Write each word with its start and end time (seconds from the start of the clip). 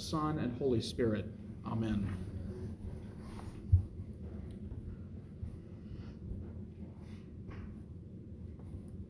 Son, 0.00 0.38
and 0.38 0.56
Holy 0.58 0.80
Spirit. 0.80 1.26
Amen. 1.66 2.08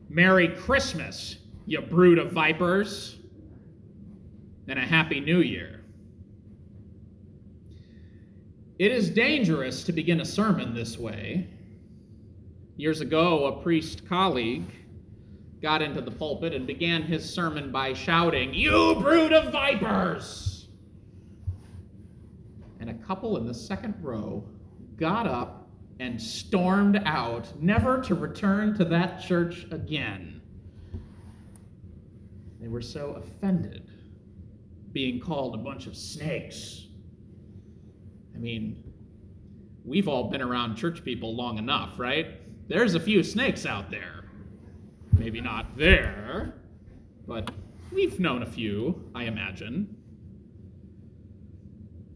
Merry 0.09 0.49
Christmas, 0.49 1.37
you 1.65 1.81
brood 1.81 2.19
of 2.19 2.33
vipers, 2.33 3.15
and 4.67 4.77
a 4.77 4.81
Happy 4.81 5.21
New 5.21 5.39
Year. 5.39 5.81
It 8.77 8.91
is 8.91 9.09
dangerous 9.09 9.83
to 9.83 9.93
begin 9.93 10.21
a 10.21 10.25
sermon 10.25 10.73
this 10.73 10.97
way. 10.97 11.47
Years 12.75 12.99
ago, 12.99 13.45
a 13.45 13.61
priest 13.61 14.05
colleague 14.07 14.65
got 15.61 15.81
into 15.81 16.01
the 16.01 16.11
pulpit 16.11 16.53
and 16.53 16.65
began 16.65 17.03
his 17.03 17.27
sermon 17.27 17.71
by 17.71 17.93
shouting, 17.93 18.53
You 18.53 18.95
brood 18.99 19.31
of 19.31 19.51
vipers! 19.51 20.50
Couple 23.05 23.37
in 23.37 23.45
the 23.45 23.53
second 23.53 23.95
row 24.01 24.47
got 24.97 25.27
up 25.27 25.69
and 25.99 26.21
stormed 26.21 27.01
out, 27.05 27.47
never 27.61 28.01
to 28.01 28.15
return 28.15 28.75
to 28.77 28.85
that 28.85 29.21
church 29.21 29.67
again. 29.71 30.41
They 32.59 32.67
were 32.67 32.81
so 32.81 33.11
offended 33.11 33.89
being 34.93 35.19
called 35.19 35.55
a 35.55 35.57
bunch 35.57 35.87
of 35.87 35.95
snakes. 35.95 36.87
I 38.35 38.37
mean, 38.37 38.83
we've 39.85 40.07
all 40.07 40.29
been 40.29 40.41
around 40.41 40.75
church 40.75 41.03
people 41.03 41.35
long 41.35 41.57
enough, 41.57 41.99
right? 41.99 42.41
There's 42.67 42.95
a 42.95 42.99
few 42.99 43.23
snakes 43.23 43.65
out 43.65 43.89
there. 43.89 44.25
Maybe 45.17 45.41
not 45.41 45.77
there, 45.77 46.55
but 47.27 47.51
we've 47.91 48.19
known 48.19 48.43
a 48.43 48.45
few, 48.45 49.09
I 49.13 49.25
imagine. 49.25 49.97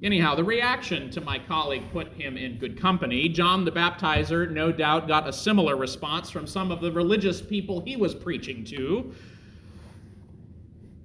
Anyhow, 0.03 0.35
the 0.35 0.43
reaction 0.43 1.09
to 1.11 1.21
my 1.21 1.39
colleague 1.39 1.83
put 1.91 2.11
him 2.13 2.37
in 2.37 2.57
good 2.57 2.79
company. 2.79 3.29
John 3.29 3.63
the 3.63 3.71
Baptizer, 3.71 4.49
no 4.51 4.71
doubt, 4.71 5.07
got 5.07 5.27
a 5.27 5.33
similar 5.33 5.77
response 5.77 6.29
from 6.29 6.45
some 6.45 6.71
of 6.71 6.81
the 6.81 6.91
religious 6.91 7.41
people 7.41 7.81
he 7.81 7.95
was 7.95 8.13
preaching 8.13 8.65
to. 8.65 9.13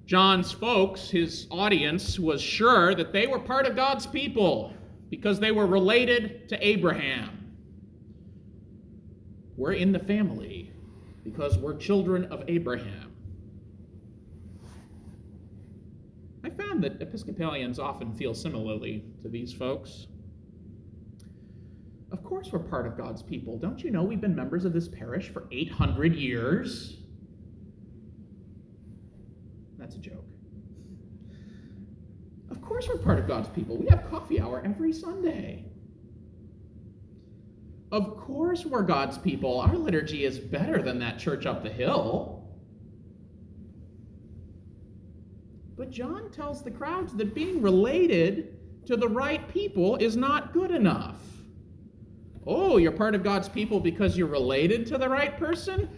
John's 0.05 0.51
folks, 0.51 1.09
his 1.09 1.47
audience, 1.49 2.19
was 2.19 2.41
sure 2.41 2.93
that 2.95 3.13
they 3.13 3.27
were 3.27 3.39
part 3.39 3.65
of 3.65 3.77
God's 3.77 4.05
people 4.05 4.73
because 5.09 5.39
they 5.39 5.51
were 5.51 5.65
related 5.65 6.49
to 6.49 6.67
Abraham. 6.67 7.55
We're 9.55 9.73
in 9.73 9.93
the 9.93 9.99
family 9.99 10.73
because 11.23 11.57
we're 11.57 11.77
children 11.77 12.25
of 12.25 12.43
Abraham. 12.49 13.10
I 16.43 16.49
found 16.49 16.83
that 16.83 17.01
Episcopalians 17.01 17.79
often 17.79 18.13
feel 18.13 18.33
similarly 18.33 19.03
to 19.21 19.29
these 19.29 19.53
folks. 19.53 20.07
Of 22.11 22.23
course, 22.23 22.51
we're 22.51 22.59
part 22.59 22.87
of 22.87 22.97
God's 22.97 23.21
people. 23.21 23.57
Don't 23.57 23.83
you 23.83 23.91
know 23.91 24.03
we've 24.03 24.19
been 24.19 24.35
members 24.35 24.65
of 24.65 24.73
this 24.73 24.87
parish 24.87 25.29
for 25.29 25.47
800 25.51 26.15
years? 26.15 26.97
That's 29.77 29.95
a 29.95 29.99
joke. 29.99 30.25
Of 32.49 32.61
course, 32.61 32.87
we're 32.89 32.97
part 32.97 33.19
of 33.19 33.27
God's 33.27 33.49
people. 33.49 33.77
We 33.77 33.87
have 33.87 34.09
coffee 34.09 34.41
hour 34.41 34.61
every 34.65 34.91
Sunday. 34.91 35.65
Of 37.91 38.15
course, 38.15 38.65
we're 38.65 38.83
God's 38.83 39.17
people. 39.17 39.59
Our 39.59 39.75
liturgy 39.75 40.25
is 40.25 40.37
better 40.39 40.81
than 40.81 40.99
that 40.99 41.17
church 41.17 41.45
up 41.45 41.63
the 41.63 41.69
hill. 41.69 42.41
But 45.77 45.80
John 45.91 46.31
tells 46.31 46.63
the 46.63 46.71
crowds 46.71 47.13
that 47.13 47.35
being 47.35 47.61
related 47.61 48.57
to 48.85 48.95
the 48.95 49.07
right 49.07 49.47
people 49.49 49.97
is 49.97 50.15
not 50.15 50.53
good 50.53 50.71
enough. 50.71 51.17
Oh, 52.47 52.77
you're 52.77 52.91
part 52.91 53.13
of 53.13 53.23
God's 53.23 53.49
people 53.49 53.79
because 53.79 54.17
you're 54.17 54.27
related 54.27 54.87
to 54.87 54.97
the 54.97 55.07
right 55.07 55.37
person? 55.37 55.89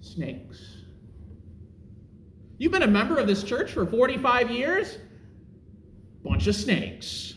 Snakes. 0.00 0.78
You've 2.58 2.72
been 2.72 2.82
a 2.82 2.88
member 2.88 3.18
of 3.18 3.26
this 3.26 3.42
church 3.42 3.72
for 3.72 3.84
45 3.84 4.50
years? 4.50 4.98
Bunch 6.22 6.46
of 6.46 6.54
snakes. 6.54 7.34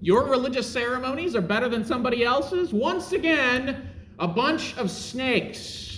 Your 0.00 0.28
religious 0.28 0.66
ceremonies 0.66 1.36
are 1.36 1.42
better 1.42 1.68
than 1.68 1.84
somebody 1.84 2.24
else's? 2.24 2.72
Once 2.72 3.12
again, 3.12 3.90
a 4.18 4.26
bunch 4.26 4.76
of 4.78 4.90
snakes. 4.90 5.88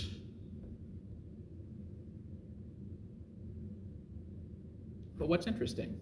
But 5.20 5.20
what's 5.31 5.47
interesting 5.47 5.97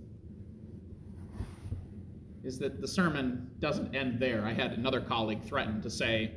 is 2.43 2.57
that 2.57 2.81
the 2.81 2.87
sermon 2.87 3.47
doesn't 3.59 3.93
end 3.95 4.19
there. 4.19 4.43
I 4.43 4.53
had 4.53 4.71
another 4.71 4.99
colleague 4.99 5.43
threaten 5.43 5.83
to 5.83 5.89
say, 5.91 6.31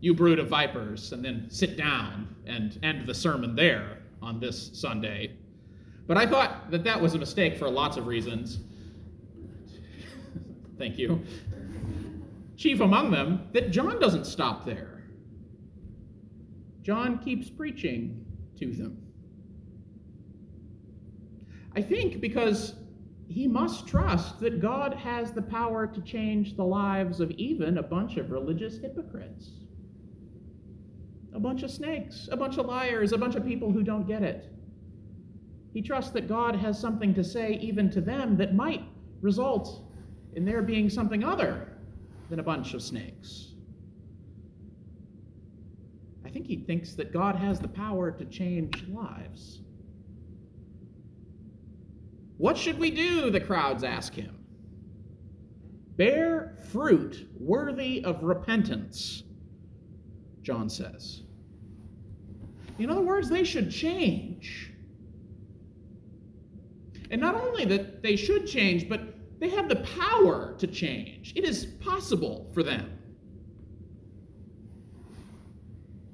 You 0.00 0.14
brood 0.14 0.38
of 0.38 0.46
vipers, 0.46 1.12
and 1.12 1.24
then 1.24 1.46
sit 1.50 1.76
down 1.76 2.32
and 2.46 2.78
end 2.84 3.08
the 3.08 3.14
sermon 3.14 3.56
there 3.56 3.98
on 4.22 4.38
this 4.38 4.70
Sunday. 4.72 5.36
But 6.06 6.16
I 6.16 6.26
thought 6.26 6.70
that 6.70 6.84
that 6.84 7.02
was 7.02 7.14
a 7.14 7.18
mistake 7.18 7.58
for 7.58 7.68
lots 7.68 7.96
of 7.96 8.06
reasons. 8.06 8.60
Thank 10.78 10.96
you. 10.96 11.20
Chief 12.56 12.78
among 12.78 13.10
them, 13.10 13.48
that 13.50 13.72
John 13.72 13.98
doesn't 13.98 14.26
stop 14.26 14.64
there. 14.64 15.02
John 16.82 17.18
keeps 17.18 17.50
preaching 17.50 18.24
to 18.60 18.70
them. 18.70 19.09
I 21.74 21.82
think 21.82 22.20
because 22.20 22.74
he 23.28 23.46
must 23.46 23.86
trust 23.86 24.40
that 24.40 24.60
God 24.60 24.92
has 24.94 25.32
the 25.32 25.42
power 25.42 25.86
to 25.86 26.00
change 26.00 26.56
the 26.56 26.64
lives 26.64 27.20
of 27.20 27.30
even 27.32 27.78
a 27.78 27.82
bunch 27.82 28.16
of 28.16 28.32
religious 28.32 28.78
hypocrites. 28.78 29.50
A 31.32 31.38
bunch 31.38 31.62
of 31.62 31.70
snakes, 31.70 32.28
a 32.32 32.36
bunch 32.36 32.58
of 32.58 32.66
liars, 32.66 33.12
a 33.12 33.18
bunch 33.18 33.36
of 33.36 33.46
people 33.46 33.70
who 33.70 33.84
don't 33.84 34.06
get 34.06 34.22
it. 34.22 34.52
He 35.72 35.80
trusts 35.80 36.10
that 36.10 36.26
God 36.26 36.56
has 36.56 36.76
something 36.76 37.14
to 37.14 37.22
say 37.22 37.52
even 37.62 37.88
to 37.90 38.00
them 38.00 38.36
that 38.38 38.56
might 38.56 38.82
result 39.20 39.84
in 40.34 40.44
there 40.44 40.62
being 40.62 40.90
something 40.90 41.22
other 41.22 41.68
than 42.30 42.40
a 42.40 42.42
bunch 42.42 42.74
of 42.74 42.82
snakes. 42.82 43.52
I 46.24 46.30
think 46.30 46.46
he 46.46 46.56
thinks 46.56 46.94
that 46.94 47.12
God 47.12 47.36
has 47.36 47.60
the 47.60 47.68
power 47.68 48.10
to 48.10 48.24
change 48.24 48.84
lives. 48.88 49.60
What 52.40 52.56
should 52.56 52.78
we 52.78 52.90
do? 52.90 53.30
The 53.30 53.38
crowds 53.38 53.84
ask 53.84 54.14
him. 54.14 54.34
Bear 55.98 56.56
fruit 56.70 57.28
worthy 57.38 58.02
of 58.02 58.22
repentance, 58.22 59.24
John 60.40 60.70
says. 60.70 61.20
In 62.78 62.88
other 62.88 63.02
words, 63.02 63.28
they 63.28 63.44
should 63.44 63.70
change. 63.70 64.72
And 67.10 67.20
not 67.20 67.34
only 67.34 67.66
that 67.66 68.02
they 68.02 68.16
should 68.16 68.46
change, 68.46 68.88
but 68.88 69.02
they 69.38 69.50
have 69.50 69.68
the 69.68 69.84
power 69.98 70.54
to 70.56 70.66
change. 70.66 71.34
It 71.36 71.44
is 71.44 71.66
possible 71.66 72.50
for 72.54 72.62
them. 72.62 72.98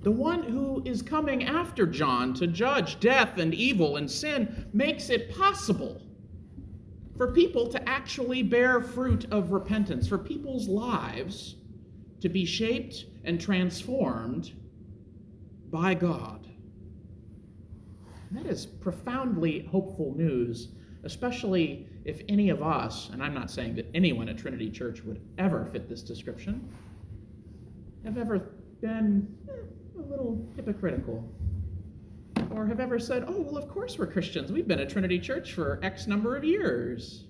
The 0.02 0.10
one 0.10 0.42
who 0.42 0.82
is 0.84 1.02
coming 1.02 1.44
after 1.44 1.86
John 1.86 2.34
to 2.34 2.48
judge 2.48 2.98
death 2.98 3.38
and 3.38 3.54
evil 3.54 3.96
and 3.96 4.10
sin 4.10 4.68
makes 4.72 5.08
it 5.08 5.32
possible 5.32 6.02
for 7.16 7.32
people 7.32 7.68
to 7.68 7.88
actually 7.88 8.42
bear 8.42 8.80
fruit 8.80 9.26
of 9.30 9.52
repentance, 9.52 10.06
for 10.06 10.18
people's 10.18 10.68
lives 10.68 11.56
to 12.20 12.28
be 12.28 12.44
shaped 12.44 13.06
and 13.24 13.40
transformed 13.40 14.52
by 15.70 15.94
God. 15.94 16.46
That 18.32 18.46
is 18.46 18.66
profoundly 18.66 19.68
hopeful 19.70 20.14
news, 20.16 20.68
especially 21.04 21.88
if 22.04 22.22
any 22.28 22.50
of 22.50 22.62
us, 22.62 23.10
and 23.12 23.22
I'm 23.22 23.34
not 23.34 23.50
saying 23.50 23.76
that 23.76 23.86
anyone 23.94 24.28
at 24.28 24.38
Trinity 24.38 24.70
Church 24.70 25.02
would 25.02 25.20
ever 25.38 25.64
fit 25.66 25.88
this 25.88 26.02
description, 26.02 26.68
have 28.04 28.18
ever 28.18 28.50
been 28.80 29.26
a 29.96 30.10
little 30.10 30.46
hypocritical 30.54 31.28
or 32.50 32.66
have 32.66 32.80
ever 32.80 32.98
said, 32.98 33.24
oh, 33.26 33.40
well, 33.40 33.56
of 33.56 33.68
course 33.68 33.98
we're 33.98 34.06
Christians. 34.06 34.52
We've 34.52 34.66
been 34.66 34.80
at 34.80 34.90
Trinity 34.90 35.18
Church 35.18 35.52
for 35.52 35.80
X 35.82 36.06
number 36.06 36.36
of 36.36 36.44
years. 36.44 37.24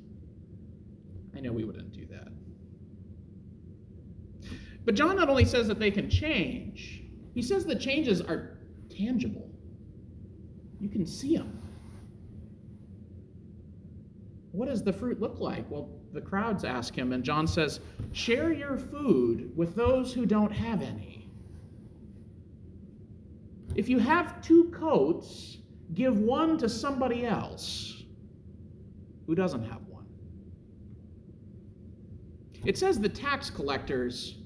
I 1.36 1.40
know 1.40 1.52
we 1.52 1.64
wouldn't 1.64 1.92
do 1.92 2.06
that. 2.06 2.28
But 4.84 4.94
John 4.94 5.16
not 5.16 5.28
only 5.28 5.44
says 5.44 5.68
that 5.68 5.78
they 5.78 5.90
can 5.90 6.08
change, 6.08 7.02
he 7.34 7.42
says 7.42 7.66
the 7.66 7.74
changes 7.74 8.20
are 8.20 8.58
tangible. 8.88 9.50
You 10.80 10.88
can 10.88 11.04
see 11.04 11.36
them. 11.36 11.60
What 14.52 14.68
does 14.68 14.82
the 14.82 14.92
fruit 14.92 15.20
look 15.20 15.38
like? 15.38 15.70
Well, 15.70 15.90
the 16.12 16.20
crowds 16.20 16.64
ask 16.64 16.96
him, 16.96 17.12
and 17.12 17.22
John 17.22 17.46
says, 17.46 17.80
Share 18.12 18.52
your 18.52 18.78
food 18.78 19.54
with 19.54 19.74
those 19.74 20.14
who 20.14 20.24
don't 20.24 20.52
have 20.52 20.80
any. 20.80 21.15
If 23.76 23.90
you 23.90 23.98
have 23.98 24.40
two 24.40 24.70
coats, 24.70 25.58
give 25.92 26.16
one 26.18 26.56
to 26.58 26.68
somebody 26.68 27.26
else. 27.26 28.04
Who 29.26 29.34
doesn't 29.34 29.64
have 29.64 29.82
one? 29.86 30.06
It 32.64 32.78
says 32.78 32.98
the 32.98 33.08
tax 33.08 33.50
collectors 33.50 34.38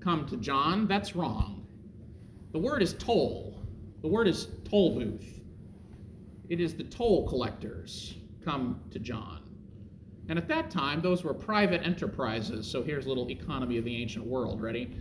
come 0.00 0.26
to 0.26 0.36
John. 0.38 0.88
That's 0.88 1.14
wrong. 1.14 1.68
The 2.50 2.58
word 2.58 2.82
is 2.82 2.94
toll. 2.94 3.62
The 4.02 4.08
word 4.08 4.26
is 4.26 4.48
toll 4.68 4.98
booth. 4.98 5.40
It 6.48 6.60
is 6.60 6.74
the 6.74 6.84
toll 6.84 7.28
collectors 7.28 8.16
come 8.44 8.80
to 8.90 8.98
John. 8.98 9.40
And 10.28 10.36
at 10.36 10.48
that 10.48 10.68
time, 10.68 11.00
those 11.00 11.22
were 11.22 11.32
private 11.32 11.82
enterprises. 11.86 12.68
So 12.68 12.82
here's 12.82 13.06
a 13.06 13.08
little 13.08 13.30
economy 13.30 13.78
of 13.78 13.84
the 13.84 14.02
ancient 14.02 14.26
world. 14.26 14.60
Ready? 14.60 14.96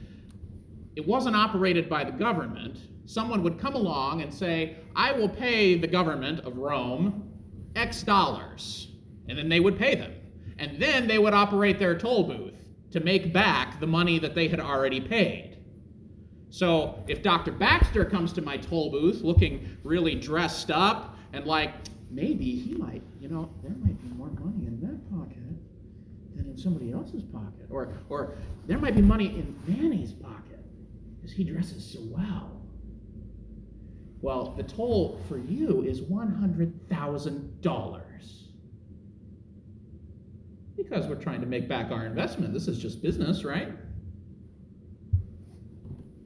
It 0.96 1.08
wasn't 1.08 1.36
operated 1.36 1.90
by 1.90 2.04
the 2.04 2.12
government. 2.12 2.78
Someone 3.06 3.44
would 3.44 3.60
come 3.60 3.76
along 3.76 4.22
and 4.22 4.34
say, 4.34 4.78
I 4.96 5.12
will 5.12 5.30
pay 5.30 5.78
the 5.78 5.88
government 5.88 6.40
of 6.42 6.58
Rome 6.58 7.30
X 7.76 8.04
dollars. 8.04 8.90
And 9.28 9.38
then 9.38 9.50
they 9.50 9.60
would 9.60 9.78
pay 9.78 9.96
them. 9.96 10.14
And 10.58 10.82
then 10.82 11.08
they 11.08 11.18
would 11.18 11.34
operate 11.34 11.80
their 11.80 11.98
toll 11.98 12.24
booth 12.24 12.56
to 12.92 13.00
make 13.00 13.34
back 13.34 13.80
the 13.80 13.88
money 13.88 14.20
that 14.20 14.36
they 14.36 14.48
had 14.48 14.60
already 14.60 15.02
paid. 15.02 15.58
So 16.50 17.04
if 17.08 17.24
Dr. 17.24 17.52
Baxter 17.52 18.06
comes 18.06 18.32
to 18.34 18.42
my 18.42 18.58
toll 18.58 18.92
booth 18.92 19.22
looking 19.22 19.78
really 19.84 20.14
dressed 20.14 20.70
up 20.70 21.18
and 21.34 21.46
like, 21.46 21.74
maybe 22.12 22.56
he 22.56 22.76
might, 22.76 23.02
you 23.20 23.28
know, 23.28 23.50
there 23.64 23.72
might 23.72 24.00
be 24.02 24.16
more 24.16 24.30
money 24.30 24.68
in 24.68 24.80
that 24.82 25.10
pocket 25.10 25.38
than 26.36 26.46
in 26.46 26.56
somebody 26.56 26.92
else's 26.92 27.24
pocket. 27.24 27.66
Or, 27.72 27.98
or 28.08 28.38
there 28.68 28.78
might 28.78 28.96
be 28.96 29.02
money 29.02 29.28
in 29.28 29.60
Manny's 29.68 30.14
pocket 30.14 30.60
because 31.20 31.36
he 31.36 31.44
dresses 31.44 31.84
so 31.92 32.00
well. 32.04 32.63
Well, 34.24 34.56
the 34.56 34.64
toll 34.64 35.20
for 35.28 35.38
you 35.38 35.84
is 35.84 36.00
$100,000. 36.00 38.02
Because 40.78 41.08
we're 41.08 41.16
trying 41.16 41.42
to 41.42 41.46
make 41.46 41.68
back 41.68 41.92
our 41.92 42.06
investment. 42.06 42.54
This 42.54 42.70
is 42.70 42.80
just 42.80 43.02
business, 43.02 43.44
right? 43.44 43.74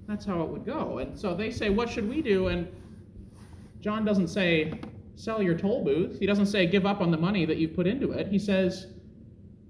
That's 0.07 0.25
how 0.25 0.43
it 0.43 0.49
would 0.49 0.63
go. 0.63 0.99
And 0.99 1.19
so 1.19 1.33
they 1.33 1.49
say, 1.49 1.71
What 1.71 1.89
should 1.89 2.07
we 2.07 2.21
do? 2.21 2.49
And 2.49 2.67
John 3.81 4.05
doesn't 4.05 4.27
say, 4.27 4.79
Sell 5.15 5.41
your 5.41 5.57
toll 5.57 5.83
booth. 5.83 6.19
He 6.19 6.27
doesn't 6.27 6.45
say, 6.45 6.67
Give 6.67 6.85
up 6.85 7.01
on 7.01 7.09
the 7.09 7.17
money 7.17 7.45
that 7.45 7.57
you've 7.57 7.75
put 7.75 7.87
into 7.87 8.11
it. 8.11 8.27
He 8.27 8.37
says, 8.37 8.93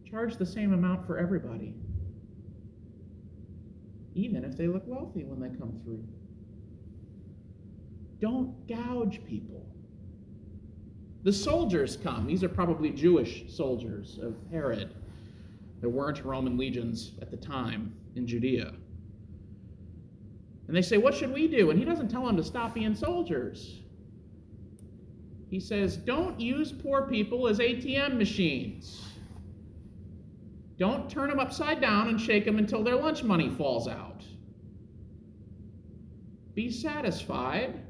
Charge 0.05 0.35
the 0.35 0.45
same 0.45 0.73
amount 0.73 1.07
for 1.07 1.17
everybody, 1.17 1.75
even 4.15 4.43
if 4.43 4.57
they 4.57 4.67
look 4.67 4.83
wealthy 4.85 5.23
when 5.23 5.39
they 5.39 5.57
come 5.57 5.79
through. 5.85 6.03
Don't 8.19 8.67
gouge 8.67 9.21
people. 9.25 9.65
The 11.23 11.33
soldiers 11.33 11.97
come. 11.97 12.25
These 12.25 12.43
are 12.43 12.49
probably 12.49 12.89
Jewish 12.89 13.43
soldiers 13.53 14.19
of 14.21 14.35
Herod. 14.51 14.93
There 15.81 15.89
weren't 15.89 16.23
Roman 16.23 16.57
legions 16.57 17.13
at 17.21 17.29
the 17.29 17.37
time 17.37 17.93
in 18.15 18.25
Judea. 18.25 18.73
And 20.67 20.75
they 20.75 20.81
say, 20.81 20.97
What 20.97 21.13
should 21.13 21.33
we 21.33 21.47
do? 21.47 21.69
And 21.69 21.79
he 21.79 21.85
doesn't 21.85 22.09
tell 22.09 22.25
them 22.25 22.37
to 22.37 22.43
stop 22.43 22.73
being 22.73 22.95
soldiers. 22.95 23.81
He 25.49 25.59
says, 25.59 25.97
Don't 25.97 26.39
use 26.39 26.71
poor 26.71 27.03
people 27.03 27.47
as 27.47 27.59
ATM 27.59 28.17
machines. 28.17 29.03
Don't 30.77 31.09
turn 31.09 31.29
them 31.29 31.39
upside 31.39 31.81
down 31.81 32.07
and 32.09 32.21
shake 32.21 32.45
them 32.45 32.57
until 32.57 32.83
their 32.83 32.95
lunch 32.95 33.23
money 33.23 33.49
falls 33.49 33.87
out. 33.87 34.23
Be 36.53 36.69
satisfied 36.71 37.81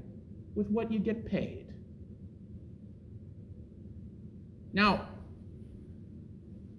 with 0.58 0.70
what 0.72 0.92
you 0.92 0.98
get 0.98 1.24
paid. 1.24 1.72
Now, 4.74 5.08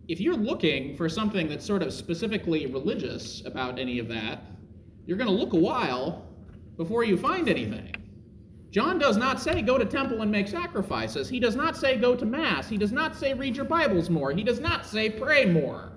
if 0.09 0.21
you're 0.21 0.37
looking 0.37 0.97
for 0.97 1.09
something 1.09 1.49
that's 1.49 1.65
sort 1.65 1.83
of 1.83 1.93
specifically 1.93 2.67
religious 2.67 3.43
about 3.47 3.79
any 3.79 4.01
of 4.01 4.09
that, 4.09 4.43
you're 5.07 5.17
going 5.17 5.29
to 5.31 5.35
look 5.35 5.53
a 5.53 5.59
while 5.59 6.27
before 6.77 7.05
you 7.05 7.17
find 7.17 7.49
anything. 7.49 7.95
John 8.71 8.99
does 8.99 9.17
not 9.17 9.41
say 9.41 9.63
go 9.63 9.79
to 9.79 9.85
temple 9.85 10.23
and 10.23 10.31
make 10.31 10.49
sacrifices. 10.49 11.29
He 11.29 11.41
does 11.41 11.57
not 11.57 11.77
say 11.77 11.97
go 11.97 12.15
to 12.17 12.27
mass. 12.27 12.69
He 12.69 12.77
does 12.77 12.93
not 12.93 13.17
say 13.17 13.33
read 13.33 13.57
your 13.57 13.65
Bibles 13.65 14.11
more. 14.11 14.33
He 14.33 14.43
does 14.43 14.61
not 14.61 14.85
say 14.85 15.09
pray 15.09 15.47
more. 15.47 15.93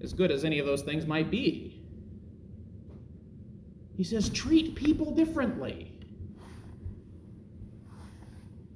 As 0.00 0.12
good 0.12 0.30
as 0.30 0.44
any 0.44 0.58
of 0.58 0.66
those 0.66 0.82
things 0.82 1.06
might 1.06 1.30
be. 1.30 1.71
He 4.02 4.08
says, 4.08 4.30
treat 4.30 4.74
people 4.74 5.12
differently. 5.14 5.92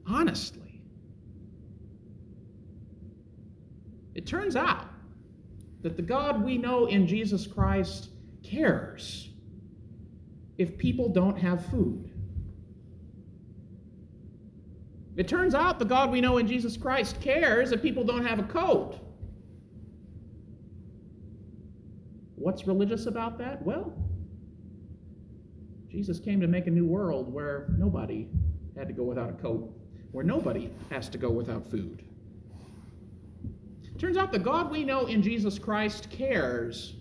Honestly. 0.06 0.80
It 4.14 4.24
turns 4.24 4.54
out 4.54 4.86
that 5.82 5.96
the 5.96 6.02
God 6.02 6.44
we 6.44 6.58
know 6.58 6.86
in 6.86 7.08
Jesus 7.08 7.44
Christ 7.44 8.10
cares 8.44 9.30
if 10.58 10.78
people 10.78 11.08
don't 11.08 11.36
have 11.36 11.66
food. 11.66 12.08
It 15.16 15.26
turns 15.26 15.56
out 15.56 15.80
the 15.80 15.86
God 15.86 16.12
we 16.12 16.20
know 16.20 16.38
in 16.38 16.46
Jesus 16.46 16.76
Christ 16.76 17.20
cares 17.20 17.72
if 17.72 17.82
people 17.82 18.04
don't 18.04 18.24
have 18.24 18.38
a 18.38 18.44
coat. 18.44 19.00
What's 22.36 22.68
religious 22.68 23.06
about 23.06 23.38
that? 23.38 23.60
Well, 23.64 23.92
Jesus 25.90 26.18
came 26.20 26.40
to 26.40 26.46
make 26.46 26.66
a 26.66 26.70
new 26.70 26.86
world 26.86 27.32
where 27.32 27.68
nobody 27.78 28.28
had 28.76 28.88
to 28.88 28.94
go 28.94 29.02
without 29.02 29.30
a 29.30 29.34
coat, 29.34 29.72
where 30.12 30.24
nobody 30.24 30.70
has 30.90 31.08
to 31.08 31.18
go 31.18 31.30
without 31.30 31.64
food. 31.70 32.02
Turns 33.98 34.18
out 34.18 34.30
the 34.30 34.38
God 34.38 34.70
we 34.70 34.84
know 34.84 35.06
in 35.06 35.22
Jesus 35.22 35.58
Christ 35.58 36.10
cares 36.10 36.96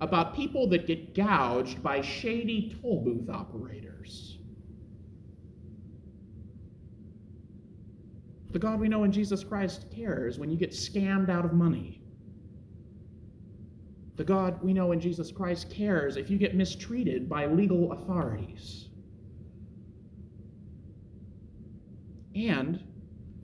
about 0.00 0.34
people 0.34 0.68
that 0.68 0.86
get 0.86 1.14
gouged 1.14 1.82
by 1.82 2.00
shady 2.00 2.76
toll 2.82 3.00
booth 3.04 3.30
operators. 3.30 4.38
The 8.50 8.58
God 8.58 8.80
we 8.80 8.88
know 8.88 9.04
in 9.04 9.12
Jesus 9.12 9.44
Christ 9.44 9.86
cares 9.94 10.38
when 10.38 10.50
you 10.50 10.56
get 10.56 10.70
scammed 10.70 11.30
out 11.30 11.44
of 11.44 11.52
money. 11.52 12.01
The 14.16 14.24
God 14.24 14.62
we 14.62 14.72
know 14.72 14.92
in 14.92 15.00
Jesus 15.00 15.32
Christ 15.32 15.70
cares 15.70 16.16
if 16.16 16.30
you 16.30 16.36
get 16.36 16.54
mistreated 16.54 17.28
by 17.28 17.46
legal 17.46 17.92
authorities. 17.92 18.88
And 22.34 22.82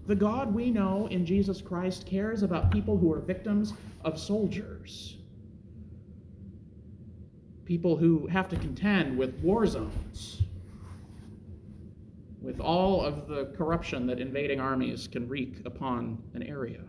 the 0.06 0.14
God 0.14 0.54
we 0.54 0.70
know 0.70 1.06
in 1.08 1.26
Jesus 1.26 1.60
Christ 1.60 2.06
cares 2.06 2.42
about 2.42 2.70
people 2.70 2.96
who 2.96 3.12
are 3.12 3.20
victims 3.20 3.74
of 4.04 4.18
soldiers. 4.18 5.16
People 7.64 7.96
who 7.96 8.26
have 8.26 8.48
to 8.48 8.56
contend 8.56 9.18
with 9.18 9.38
war 9.40 9.66
zones, 9.66 10.42
with 12.40 12.60
all 12.60 13.02
of 13.02 13.28
the 13.28 13.46
corruption 13.56 14.06
that 14.06 14.20
invading 14.20 14.60
armies 14.60 15.06
can 15.06 15.28
wreak 15.28 15.60
upon 15.66 16.22
an 16.32 16.42
area. 16.42 16.80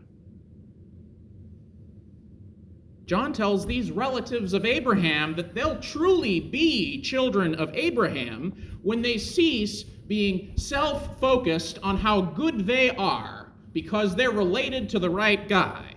John 3.10 3.34
tells 3.34 3.66
these 3.66 3.90
relatives 3.90 4.54
of 4.54 4.66
Abraham 4.66 5.36
that 5.36 5.56
they'll 5.56 5.80
truly 5.80 6.40
be 6.40 7.02
children 7.02 7.56
of 7.56 7.74
Abraham 7.74 8.78
when 8.84 9.02
they 9.02 9.18
cease 9.18 9.82
being 9.82 10.56
self 10.58 11.20
focused 11.20 11.80
on 11.82 11.98
how 11.98 12.22
good 12.22 12.68
they 12.68 12.92
are 12.92 13.52
because 13.74 14.16
they're 14.16 14.30
related 14.30 14.90
to 14.90 15.00
the 15.00 15.10
right 15.10 15.50
guy. 15.50 15.96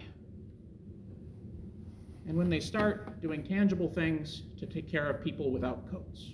And 2.27 2.35
when 2.35 2.49
they 2.49 2.61
start 2.61 3.21
doing 3.21 3.45
tangible 3.45 3.91
things 3.91 4.45
to 4.59 4.65
take 4.65 4.91
care 4.91 5.11
of 5.11 5.23
people 5.23 5.51
without 5.51 5.91
coats. 5.91 6.31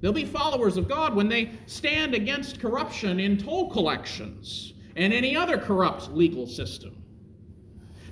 They'll 0.00 0.12
be 0.12 0.24
followers 0.24 0.76
of 0.76 0.86
God 0.86 1.16
when 1.16 1.28
they 1.28 1.50
stand 1.66 2.14
against 2.14 2.60
corruption 2.60 3.18
in 3.18 3.38
toll 3.38 3.72
collections 3.72 4.74
and 4.94 5.12
any 5.12 5.34
other 5.34 5.58
corrupt 5.58 6.12
legal 6.12 6.46
system. 6.46 7.00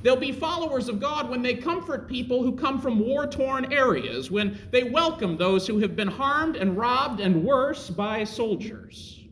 They'll 0.02 0.16
be 0.16 0.32
followers 0.32 0.88
of 0.88 1.00
God 1.00 1.28
when 1.28 1.42
they 1.42 1.54
comfort 1.54 2.08
people 2.08 2.42
who 2.42 2.52
come 2.56 2.80
from 2.80 3.00
war 3.00 3.26
torn 3.26 3.72
areas, 3.72 4.30
when 4.30 4.58
they 4.70 4.84
welcome 4.84 5.36
those 5.36 5.66
who 5.66 5.78
have 5.80 5.96
been 5.96 6.08
harmed 6.08 6.56
and 6.56 6.76
robbed 6.76 7.20
and 7.20 7.44
worse 7.44 7.90
by 7.90 8.24
soldiers. 8.24 9.24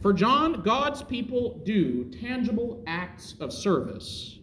For 0.00 0.12
John, 0.12 0.62
God's 0.62 1.02
people 1.02 1.60
do 1.64 2.04
tangible 2.04 2.82
acts 2.86 3.34
of 3.40 3.52
service. 3.52 4.38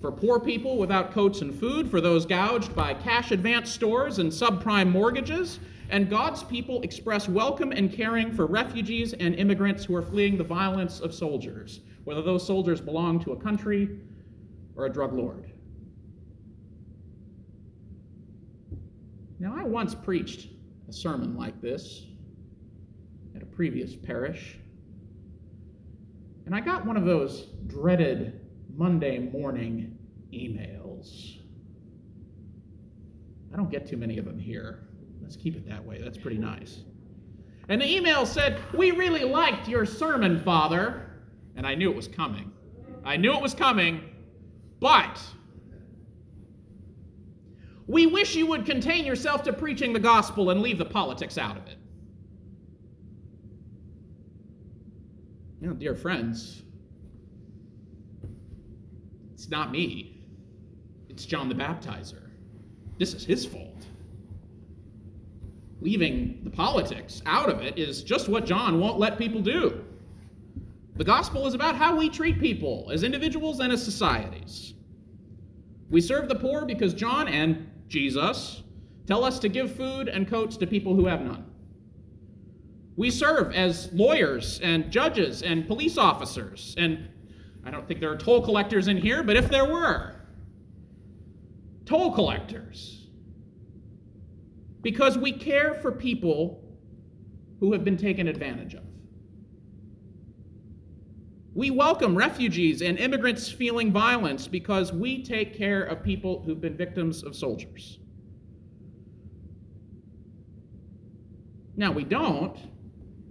For 0.00 0.12
poor 0.12 0.38
people 0.38 0.76
without 0.76 1.12
coats 1.12 1.40
and 1.40 1.58
food, 1.58 1.90
for 1.90 2.00
those 2.00 2.26
gouged 2.26 2.74
by 2.74 2.92
cash 2.92 3.30
advance 3.30 3.70
stores 3.72 4.18
and 4.18 4.30
subprime 4.30 4.90
mortgages, 4.90 5.60
and 5.90 6.08
God's 6.08 6.42
people 6.42 6.80
express 6.82 7.28
welcome 7.28 7.72
and 7.72 7.92
caring 7.92 8.32
for 8.32 8.46
refugees 8.46 9.12
and 9.12 9.34
immigrants 9.34 9.84
who 9.84 9.94
are 9.94 10.02
fleeing 10.02 10.36
the 10.36 10.44
violence 10.44 11.00
of 11.00 11.14
soldiers, 11.14 11.80
whether 12.04 12.22
those 12.22 12.46
soldiers 12.46 12.80
belong 12.80 13.22
to 13.24 13.32
a 13.32 13.36
country 13.36 13.98
or 14.76 14.86
a 14.86 14.92
drug 14.92 15.12
lord. 15.12 15.50
Now, 19.38 19.54
I 19.56 19.64
once 19.64 19.94
preached 19.94 20.48
a 20.88 20.92
sermon 20.92 21.36
like 21.36 21.60
this 21.60 22.06
at 23.36 23.42
a 23.42 23.46
previous 23.46 23.94
parish. 23.94 24.58
And 26.46 26.54
I 26.54 26.60
got 26.60 26.86
one 26.86 26.96
of 26.96 27.04
those 27.04 27.48
dreaded 27.66 28.40
Monday 28.76 29.18
morning 29.18 29.98
emails. 30.32 31.38
I 33.52 33.56
don't 33.56 33.70
get 33.70 33.86
too 33.86 33.96
many 33.96 34.18
of 34.18 34.24
them 34.24 34.38
here. 34.38 34.88
Let's 35.24 35.36
keep 35.36 35.56
it 35.56 35.66
that 35.70 35.82
way. 35.82 36.02
That's 36.02 36.18
pretty 36.18 36.36
nice. 36.36 36.80
And 37.70 37.80
the 37.80 37.90
email 37.90 38.26
said, 38.26 38.60
We 38.74 38.90
really 38.90 39.24
liked 39.24 39.68
your 39.68 39.86
sermon, 39.86 40.38
Father. 40.44 41.10
And 41.56 41.66
I 41.66 41.74
knew 41.74 41.90
it 41.90 41.96
was 41.96 42.08
coming. 42.08 42.52
I 43.04 43.16
knew 43.16 43.32
it 43.32 43.40
was 43.40 43.54
coming, 43.54 44.02
but 44.80 45.18
we 47.86 48.06
wish 48.06 48.34
you 48.34 48.46
would 48.46 48.66
contain 48.66 49.04
yourself 49.06 49.42
to 49.44 49.52
preaching 49.52 49.92
the 49.94 50.00
gospel 50.00 50.50
and 50.50 50.60
leave 50.60 50.78
the 50.78 50.84
politics 50.84 51.38
out 51.38 51.56
of 51.56 51.66
it. 51.66 51.76
You 55.60 55.68
know, 55.68 55.74
dear 55.74 55.94
friends, 55.94 56.62
it's 59.32 59.48
not 59.48 59.70
me, 59.70 60.22
it's 61.08 61.24
John 61.24 61.48
the 61.48 61.54
Baptizer. 61.54 62.30
This 62.98 63.14
is 63.14 63.24
his 63.24 63.46
fault. 63.46 63.73
Leaving 65.84 66.40
the 66.44 66.50
politics 66.50 67.20
out 67.26 67.50
of 67.50 67.60
it 67.60 67.78
is 67.78 68.02
just 68.02 68.30
what 68.30 68.46
John 68.46 68.80
won't 68.80 68.98
let 68.98 69.18
people 69.18 69.42
do. 69.42 69.84
The 70.96 71.04
gospel 71.04 71.46
is 71.46 71.52
about 71.52 71.76
how 71.76 71.94
we 71.94 72.08
treat 72.08 72.40
people 72.40 72.88
as 72.90 73.02
individuals 73.02 73.60
and 73.60 73.70
as 73.70 73.84
societies. 73.84 74.72
We 75.90 76.00
serve 76.00 76.30
the 76.30 76.36
poor 76.36 76.64
because 76.64 76.94
John 76.94 77.28
and 77.28 77.70
Jesus 77.86 78.62
tell 79.06 79.24
us 79.24 79.38
to 79.40 79.50
give 79.50 79.76
food 79.76 80.08
and 80.08 80.26
coats 80.26 80.56
to 80.56 80.66
people 80.66 80.94
who 80.94 81.04
have 81.04 81.20
none. 81.20 81.44
We 82.96 83.10
serve 83.10 83.52
as 83.52 83.92
lawyers 83.92 84.60
and 84.60 84.90
judges 84.90 85.42
and 85.42 85.66
police 85.66 85.98
officers, 85.98 86.74
and 86.78 87.10
I 87.62 87.70
don't 87.70 87.86
think 87.86 88.00
there 88.00 88.10
are 88.10 88.16
toll 88.16 88.40
collectors 88.40 88.88
in 88.88 88.96
here, 88.96 89.22
but 89.22 89.36
if 89.36 89.50
there 89.50 89.66
were, 89.66 90.16
toll 91.84 92.10
collectors. 92.12 93.03
Because 94.84 95.18
we 95.18 95.32
care 95.32 95.74
for 95.74 95.90
people 95.90 96.62
who 97.58 97.72
have 97.72 97.84
been 97.84 97.96
taken 97.96 98.28
advantage 98.28 98.74
of. 98.74 98.84
We 101.54 101.70
welcome 101.70 102.14
refugees 102.14 102.82
and 102.82 102.98
immigrants 102.98 103.50
feeling 103.50 103.90
violence 103.90 104.46
because 104.46 104.92
we 104.92 105.24
take 105.24 105.56
care 105.56 105.84
of 105.84 106.02
people 106.02 106.42
who've 106.42 106.60
been 106.60 106.76
victims 106.76 107.22
of 107.22 107.34
soldiers. 107.34 107.98
Now, 111.76 111.90
we 111.90 112.04
don't 112.04 112.58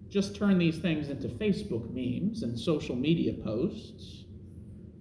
just 0.09 0.35
turn 0.35 0.57
these 0.57 0.79
things 0.79 1.09
into 1.09 1.27
Facebook 1.27 1.89
memes 1.91 2.41
and 2.41 2.59
social 2.59 2.95
media 2.95 3.33
posts. 3.33 4.25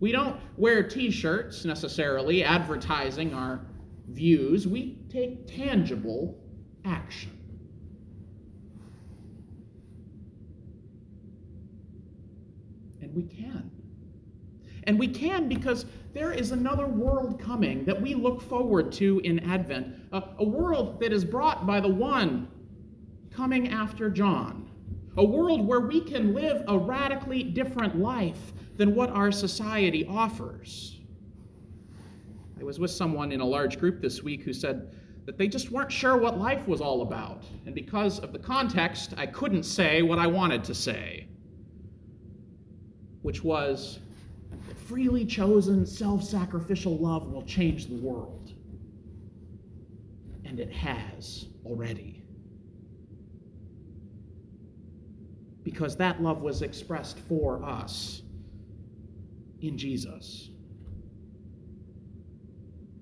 We 0.00 0.12
don't 0.12 0.36
wear 0.58 0.82
t 0.82 1.10
shirts 1.10 1.64
necessarily 1.64 2.44
advertising 2.44 3.32
our 3.32 3.64
views. 4.08 4.66
We 4.66 4.98
take 5.08 5.46
tangible 5.46 6.41
action. 6.84 7.38
And 13.00 13.14
we 13.14 13.22
can. 13.22 13.70
And 14.84 14.98
we 14.98 15.08
can 15.08 15.48
because 15.48 15.86
there 16.12 16.32
is 16.32 16.50
another 16.50 16.86
world 16.86 17.40
coming 17.40 17.84
that 17.84 18.00
we 18.00 18.14
look 18.14 18.40
forward 18.42 18.92
to 18.92 19.20
in 19.20 19.38
Advent, 19.50 19.94
a, 20.12 20.22
a, 20.38 20.44
world 20.44 21.00
that 21.00 21.12
is 21.12 21.24
brought 21.24 21.66
by 21.66 21.80
the 21.80 21.88
one 21.88 22.48
coming 23.30 23.68
after 23.68 24.10
John, 24.10 24.68
a 25.16 25.24
world 25.24 25.66
where 25.66 25.80
we 25.80 26.00
can 26.00 26.34
live 26.34 26.64
a 26.68 26.76
radically 26.76 27.42
different 27.42 27.98
life 27.98 28.52
than 28.76 28.94
what 28.94 29.10
our 29.10 29.30
society 29.30 30.06
offers. 30.06 31.00
I 32.60 32.64
was 32.64 32.78
with 32.78 32.90
someone 32.90 33.32
in 33.32 33.40
a 33.40 33.46
large 33.46 33.78
group 33.78 34.00
this 34.00 34.22
week 34.22 34.42
who 34.42 34.52
said 34.52 34.94
that 35.26 35.38
they 35.38 35.48
just 35.48 35.70
weren't 35.70 35.92
sure 35.92 36.16
what 36.16 36.38
life 36.38 36.66
was 36.66 36.80
all 36.80 37.02
about, 37.02 37.44
and 37.66 37.74
because 37.74 38.18
of 38.18 38.32
the 38.32 38.38
context, 38.38 39.14
I 39.16 39.26
couldn't 39.26 39.62
say 39.62 40.02
what 40.02 40.18
I 40.18 40.26
wanted 40.26 40.64
to 40.64 40.74
say 40.74 41.28
which 43.22 43.42
was 43.42 44.00
that 44.68 44.78
freely 44.78 45.24
chosen, 45.24 45.86
self 45.86 46.22
sacrificial 46.22 46.98
love 46.98 47.28
will 47.28 47.42
change 47.42 47.86
the 47.86 47.96
world. 47.96 48.52
And 50.44 50.60
it 50.60 50.72
has 50.72 51.46
already. 51.64 52.22
Because 55.62 55.96
that 55.96 56.20
love 56.20 56.42
was 56.42 56.62
expressed 56.62 57.20
for 57.20 57.64
us 57.64 58.22
in 59.60 59.78
Jesus. 59.78 60.50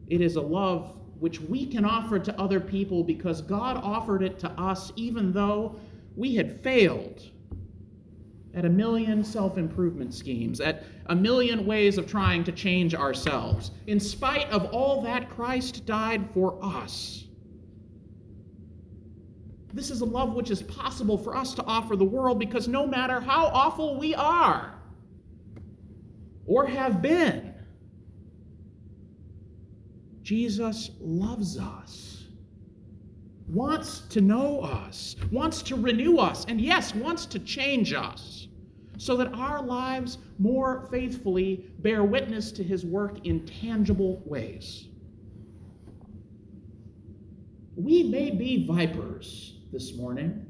It 0.06 0.20
is 0.20 0.36
a 0.36 0.42
love 0.42 0.99
which 1.20 1.40
we 1.40 1.66
can 1.66 1.84
offer 1.84 2.18
to 2.18 2.40
other 2.40 2.58
people 2.58 3.04
because 3.04 3.42
God 3.42 3.76
offered 3.76 4.22
it 4.22 4.38
to 4.40 4.50
us 4.52 4.92
even 4.96 5.32
though 5.32 5.76
we 6.16 6.34
had 6.34 6.60
failed 6.62 7.22
at 8.54 8.64
a 8.64 8.68
million 8.68 9.22
self 9.22 9.58
improvement 9.58 10.12
schemes, 10.12 10.60
at 10.60 10.84
a 11.06 11.14
million 11.14 11.66
ways 11.66 11.98
of 11.98 12.06
trying 12.06 12.42
to 12.44 12.52
change 12.52 12.94
ourselves. 12.94 13.70
In 13.86 14.00
spite 14.00 14.50
of 14.50 14.64
all 14.72 15.02
that, 15.02 15.28
Christ 15.28 15.86
died 15.86 16.28
for 16.32 16.58
us. 16.62 17.24
This 19.72 19.90
is 19.90 20.00
a 20.00 20.04
love 20.04 20.34
which 20.34 20.50
is 20.50 20.62
possible 20.62 21.16
for 21.16 21.36
us 21.36 21.54
to 21.54 21.64
offer 21.64 21.94
the 21.94 22.04
world 22.04 22.40
because 22.40 22.66
no 22.66 22.86
matter 22.86 23.20
how 23.20 23.46
awful 23.46 23.98
we 23.98 24.14
are 24.14 24.74
or 26.44 26.66
have 26.66 27.00
been, 27.00 27.49
Jesus 30.30 30.92
loves 31.00 31.58
us, 31.58 32.28
wants 33.48 34.02
to 34.10 34.20
know 34.20 34.60
us, 34.60 35.16
wants 35.32 35.60
to 35.62 35.74
renew 35.74 36.18
us, 36.18 36.44
and 36.44 36.60
yes, 36.60 36.94
wants 36.94 37.26
to 37.26 37.40
change 37.40 37.92
us 37.92 38.46
so 38.96 39.16
that 39.16 39.34
our 39.34 39.60
lives 39.60 40.18
more 40.38 40.86
faithfully 40.88 41.68
bear 41.80 42.04
witness 42.04 42.52
to 42.52 42.62
his 42.62 42.86
work 42.86 43.26
in 43.26 43.44
tangible 43.44 44.22
ways. 44.24 44.86
We 47.74 48.04
may 48.04 48.30
be 48.30 48.68
vipers 48.68 49.54
this 49.72 49.96
morning. 49.96 50.46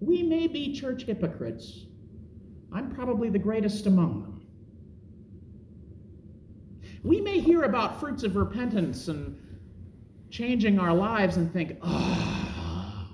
We 0.00 0.22
may 0.22 0.46
be 0.46 0.72
church 0.72 1.02
hypocrites. 1.02 1.84
I'm 2.72 2.90
probably 2.94 3.28
the 3.28 3.38
greatest 3.38 3.84
among 3.84 4.22
them. 4.22 4.37
We 7.08 7.22
may 7.22 7.40
hear 7.40 7.62
about 7.62 7.98
fruits 8.00 8.22
of 8.22 8.36
repentance 8.36 9.08
and 9.08 9.34
changing 10.28 10.78
our 10.78 10.92
lives 10.92 11.38
and 11.38 11.50
think, 11.50 11.78
oh, 11.80 13.08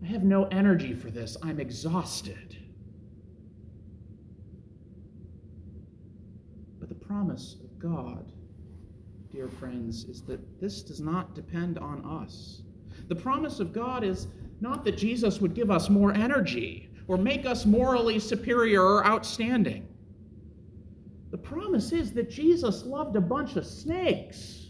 I 0.00 0.06
have 0.06 0.22
no 0.22 0.44
energy 0.44 0.94
for 0.94 1.10
this. 1.10 1.36
I'm 1.42 1.58
exhausted. 1.58 2.56
But 6.78 6.88
the 6.88 6.94
promise 6.94 7.56
of 7.64 7.80
God, 7.80 8.30
dear 9.32 9.48
friends, 9.48 10.04
is 10.04 10.22
that 10.26 10.60
this 10.60 10.84
does 10.84 11.00
not 11.00 11.34
depend 11.34 11.78
on 11.78 12.04
us. 12.04 12.62
The 13.08 13.16
promise 13.16 13.58
of 13.58 13.72
God 13.72 14.04
is 14.04 14.28
not 14.60 14.84
that 14.84 14.96
Jesus 14.96 15.40
would 15.40 15.52
give 15.52 15.72
us 15.72 15.90
more 15.90 16.12
energy 16.14 16.90
or 17.08 17.18
make 17.18 17.44
us 17.44 17.66
morally 17.66 18.20
superior 18.20 18.84
or 18.84 19.04
outstanding. 19.04 19.88
Promise 21.50 21.90
is 21.90 22.12
that 22.12 22.30
Jesus 22.30 22.84
loved 22.84 23.16
a 23.16 23.20
bunch 23.20 23.56
of 23.56 23.66
snakes 23.66 24.68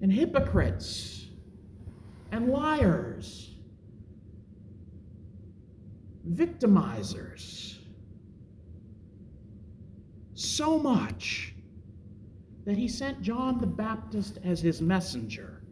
and 0.00 0.12
hypocrites 0.12 1.26
and 2.30 2.48
liars, 2.48 3.56
victimizers. 6.30 7.78
So 10.34 10.78
much 10.78 11.56
that 12.64 12.76
he 12.76 12.86
sent 12.86 13.22
John 13.22 13.58
the 13.58 13.66
Baptist 13.66 14.38
as 14.44 14.60
his 14.60 14.80
messenger 14.80 15.64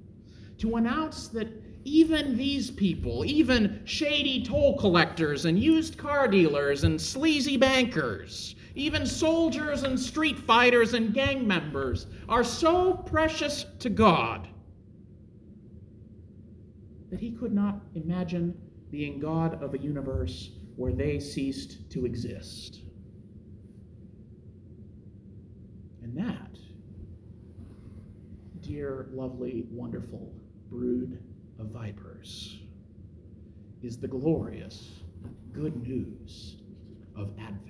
to 0.59 0.75
announce 0.75 1.29
that 1.29 1.47
even 1.85 2.37
these 2.37 2.69
people, 2.69 3.25
even 3.25 3.83
shady 3.85 4.43
toll 4.43 4.77
collectors 4.77 5.45
and 5.45 5.57
used 5.57 5.97
car 5.97 6.27
dealers 6.27 6.83
and 6.83 7.01
sleazy 7.01 7.57
bankers, 7.57 8.57
even 8.75 9.07
soldiers 9.07 9.83
and 9.83 9.99
street 9.99 10.39
fighters 10.39 10.95
and 10.95 11.13
gang 11.13 11.47
members, 11.47 12.07
are 12.29 12.45
so 12.45 12.95
precious 12.95 13.67
to 13.79 13.91
God 13.91 14.49
that 17.11 17.21
he 17.21 17.33
could 17.33 17.53
not 17.53 17.81
imagine 17.95 18.57
being 18.91 19.19
God 19.19 19.63
of 19.63 19.75
a 19.75 19.79
universe 19.79 20.51
where 20.77 20.93
they 20.93 21.19
ceased 21.19 21.91
to 21.91 22.07
exist. 22.07 22.81
And 26.03 26.17
that, 26.17 26.57
dear, 28.61 29.09
lovely, 29.13 29.67
wonderful 29.71 30.33
brood 30.69 31.23
of 31.59 31.67
vipers 31.67 32.61
is 33.83 33.99
the 33.99 34.09
glorious 34.09 35.03
good 35.53 35.77
news 35.83 36.63
of 37.17 37.33
Advent. 37.39 37.70